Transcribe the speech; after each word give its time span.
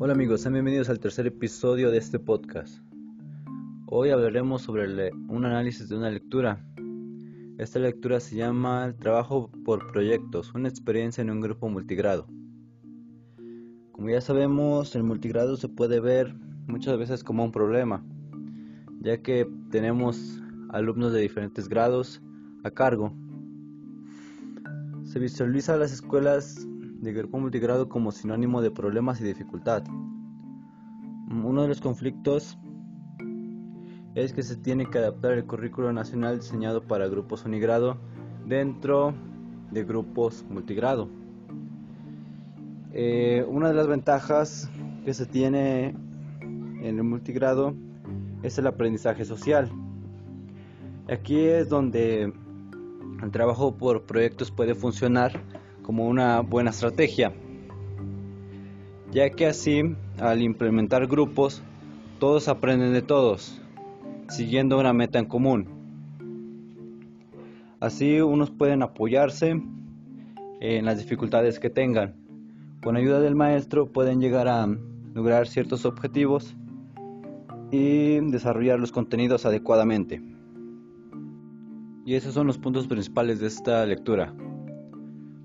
Hola 0.00 0.12
amigos, 0.12 0.42
sean 0.42 0.54
bienvenidos 0.54 0.88
al 0.90 1.00
tercer 1.00 1.26
episodio 1.26 1.90
de 1.90 1.98
este 1.98 2.20
podcast. 2.20 2.78
Hoy 3.86 4.10
hablaremos 4.10 4.62
sobre 4.62 5.10
un 5.28 5.44
análisis 5.44 5.88
de 5.88 5.96
una 5.96 6.08
lectura. 6.08 6.64
Esta 7.58 7.80
lectura 7.80 8.20
se 8.20 8.36
llama 8.36 8.94
trabajo 9.00 9.50
por 9.64 9.90
proyectos, 9.90 10.54
una 10.54 10.68
experiencia 10.68 11.22
en 11.22 11.30
un 11.30 11.40
grupo 11.40 11.68
multigrado. 11.68 12.28
Como 13.90 14.10
ya 14.10 14.20
sabemos, 14.20 14.94
el 14.94 15.02
multigrado 15.02 15.56
se 15.56 15.68
puede 15.68 15.98
ver 15.98 16.32
muchas 16.68 16.96
veces 16.96 17.24
como 17.24 17.42
un 17.42 17.50
problema, 17.50 18.04
ya 19.00 19.20
que 19.20 19.50
tenemos 19.72 20.40
alumnos 20.68 21.12
de 21.12 21.22
diferentes 21.22 21.68
grados 21.68 22.22
a 22.62 22.70
cargo. 22.70 23.12
Se 25.18 25.22
visualiza 25.22 25.76
las 25.76 25.90
escuelas 25.90 26.64
de 27.00 27.12
grupo 27.12 27.40
multigrado 27.40 27.88
como 27.88 28.12
sinónimo 28.12 28.62
de 28.62 28.70
problemas 28.70 29.20
y 29.20 29.24
dificultad. 29.24 29.82
Uno 31.28 31.62
de 31.62 31.66
los 31.66 31.80
conflictos 31.80 32.56
es 34.14 34.32
que 34.32 34.44
se 34.44 34.54
tiene 34.54 34.88
que 34.88 34.98
adaptar 34.98 35.32
el 35.32 35.44
currículo 35.44 35.92
nacional 35.92 36.38
diseñado 36.38 36.86
para 36.86 37.08
grupos 37.08 37.44
unigrado 37.44 37.98
dentro 38.46 39.12
de 39.72 39.82
grupos 39.82 40.44
multigrado. 40.48 41.08
Eh, 42.92 43.44
una 43.48 43.70
de 43.70 43.74
las 43.74 43.88
ventajas 43.88 44.70
que 45.04 45.14
se 45.14 45.26
tiene 45.26 45.96
en 46.42 46.96
el 46.96 47.02
multigrado 47.02 47.74
es 48.44 48.56
el 48.56 48.68
aprendizaje 48.68 49.24
social. 49.24 49.68
Aquí 51.08 51.40
es 51.40 51.68
donde 51.68 52.32
el 53.22 53.30
trabajo 53.30 53.74
por 53.74 54.02
proyectos 54.02 54.50
puede 54.50 54.74
funcionar 54.74 55.40
como 55.82 56.06
una 56.06 56.40
buena 56.40 56.70
estrategia, 56.70 57.32
ya 59.10 59.30
que 59.30 59.46
así 59.46 59.96
al 60.18 60.42
implementar 60.42 61.06
grupos 61.06 61.62
todos 62.18 62.48
aprenden 62.48 62.92
de 62.92 63.02
todos, 63.02 63.60
siguiendo 64.28 64.78
una 64.78 64.92
meta 64.92 65.18
en 65.18 65.26
común. 65.26 65.68
Así 67.80 68.20
unos 68.20 68.50
pueden 68.50 68.82
apoyarse 68.82 69.62
en 70.60 70.84
las 70.84 70.98
dificultades 70.98 71.58
que 71.58 71.70
tengan. 71.70 72.16
Con 72.82 72.96
ayuda 72.96 73.20
del 73.20 73.36
maestro 73.36 73.86
pueden 73.92 74.20
llegar 74.20 74.48
a 74.48 74.66
lograr 75.14 75.46
ciertos 75.46 75.84
objetivos 75.84 76.56
y 77.70 78.18
desarrollar 78.30 78.78
los 78.78 78.92
contenidos 78.92 79.46
adecuadamente. 79.46 80.22
Y 82.04 82.14
esos 82.14 82.34
son 82.34 82.46
los 82.46 82.58
puntos 82.58 82.86
principales 82.86 83.40
de 83.40 83.48
esta 83.48 83.84
lectura. 83.84 84.34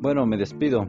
Bueno, 0.00 0.26
me 0.26 0.36
despido, 0.36 0.86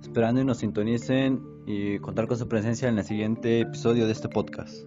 esperando 0.00 0.40
y 0.40 0.44
nos 0.44 0.58
sintonicen 0.58 1.40
y 1.66 1.98
contar 1.98 2.26
con 2.26 2.38
su 2.38 2.48
presencia 2.48 2.88
en 2.88 2.98
el 2.98 3.04
siguiente 3.04 3.60
episodio 3.60 4.06
de 4.06 4.12
este 4.12 4.28
podcast. 4.28 4.84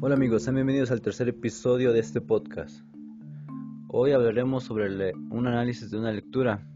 Hola 0.00 0.14
amigos, 0.14 0.42
sean 0.42 0.56
bienvenidos 0.56 0.90
al 0.90 1.02
tercer 1.02 1.28
episodio 1.28 1.92
de 1.92 2.00
este 2.00 2.20
podcast. 2.20 2.84
Hoy 3.86 4.12
hablaremos 4.12 4.64
sobre 4.64 5.12
un 5.30 5.46
análisis 5.46 5.90
de 5.90 5.98
una 5.98 6.10
lectura. 6.10 6.66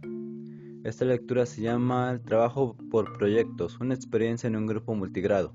Esta 0.84 1.06
lectura 1.06 1.46
se 1.46 1.62
llama 1.62 2.20
trabajo 2.26 2.76
por 2.90 3.16
proyectos, 3.16 3.80
una 3.80 3.94
experiencia 3.94 4.48
en 4.48 4.56
un 4.56 4.66
grupo 4.66 4.94
multigrado. 4.94 5.54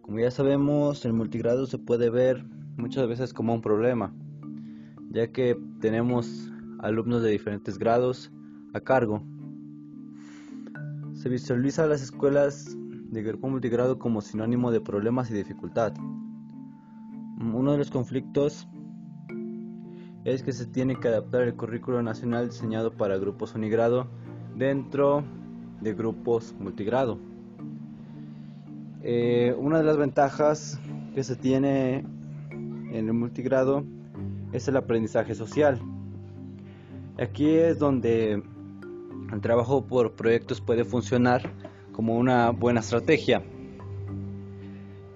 Como 0.00 0.20
ya 0.20 0.30
sabemos, 0.30 1.04
el 1.04 1.12
multigrado 1.12 1.66
se 1.66 1.76
puede 1.76 2.08
ver 2.08 2.46
muchas 2.78 3.06
veces 3.06 3.34
como 3.34 3.52
un 3.52 3.60
problema, 3.60 4.14
ya 5.10 5.30
que 5.32 5.54
tenemos 5.82 6.50
alumnos 6.78 7.22
de 7.22 7.30
diferentes 7.30 7.76
grados 7.76 8.32
a 8.72 8.80
cargo. 8.80 9.22
Se 11.12 11.28
visualiza 11.28 11.86
las 11.86 12.00
escuelas 12.00 12.74
de 12.74 13.22
grupo 13.22 13.50
multigrado 13.50 13.98
como 13.98 14.22
sinónimo 14.22 14.70
de 14.70 14.80
problemas 14.80 15.30
y 15.30 15.34
dificultad. 15.34 15.92
Uno 17.38 17.72
de 17.72 17.78
los 17.78 17.90
conflictos 17.90 18.66
es 20.24 20.42
que 20.42 20.52
se 20.52 20.66
tiene 20.66 20.96
que 20.96 21.08
adaptar 21.08 21.42
el 21.42 21.54
currículo 21.54 22.02
nacional 22.02 22.48
diseñado 22.48 22.92
para 22.92 23.16
grupos 23.18 23.54
unigrado 23.54 24.06
dentro 24.56 25.24
de 25.80 25.94
grupos 25.94 26.54
multigrado. 26.58 27.18
Eh, 29.02 29.54
una 29.58 29.78
de 29.78 29.84
las 29.84 29.96
ventajas 29.96 30.80
que 31.14 31.22
se 31.22 31.36
tiene 31.36 32.04
en 32.50 33.06
el 33.06 33.12
multigrado 33.12 33.84
es 34.52 34.66
el 34.68 34.76
aprendizaje 34.76 35.34
social. 35.34 35.80
Aquí 37.18 37.48
es 37.50 37.78
donde 37.78 38.42
el 39.32 39.40
trabajo 39.40 39.84
por 39.84 40.12
proyectos 40.12 40.60
puede 40.60 40.84
funcionar 40.84 41.52
como 41.92 42.16
una 42.16 42.50
buena 42.50 42.80
estrategia, 42.80 43.42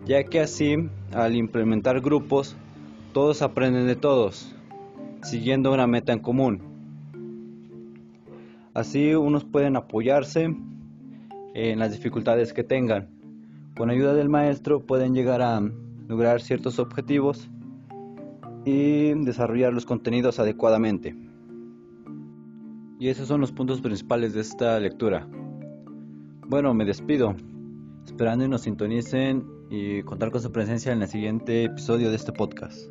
ya 0.05 0.25
que 0.25 0.41
así 0.41 0.89
al 1.13 1.37
implementar 1.37 2.01
grupos 2.01 2.57
todos 3.13 3.43
aprenden 3.43 3.87
de 3.87 3.95
todos, 3.95 4.55
siguiendo 5.23 5.73
una 5.73 5.87
meta 5.87 6.13
en 6.13 6.19
común. 6.19 6.61
Así 8.75 9.15
unos 9.15 9.45
pueden 9.45 9.77
apoyarse 9.77 10.55
en 11.55 11.79
las 11.79 11.93
dificultades 11.93 12.53
que 12.53 12.65
tengan. 12.65 13.09
Con 13.77 13.91
ayuda 13.91 14.15
del 14.15 14.29
maestro 14.29 14.85
pueden 14.85 15.15
llegar 15.15 15.43
a 15.43 15.61
lograr 16.09 16.41
ciertos 16.41 16.79
objetivos 16.79 17.49
y 18.65 19.13
desarrollar 19.25 19.73
los 19.73 19.87
contenidos 19.87 20.39
adecuadamente. 20.39 21.17
Y 22.99 23.09
esos 23.09 23.29
son 23.29 23.41
los 23.41 23.53
puntos 23.53 23.81
principales 23.81 24.33
de 24.35 24.41
esta 24.41 24.79
lectura. 24.79 25.27
Bueno, 26.47 26.73
me 26.75 26.85
despido, 26.85 27.35
esperando 28.05 28.45
y 28.45 28.49
nos 28.49 28.63
sintonicen 28.63 29.45
y 29.71 30.03
contar 30.03 30.31
con 30.31 30.41
su 30.41 30.53
presencia 30.53 30.93
en 30.93 31.03
el 31.03 31.09
siguiente 31.09 31.65
episodio 31.65 32.11
de 32.11 32.17
este 32.17 32.33
podcast. 32.33 32.89